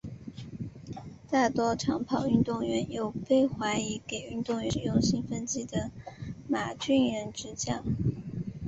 [1.29, 5.91] 大多长跑运动员由被怀疑给运动员使用兴奋剂的
[6.47, 7.83] 马俊仁执教。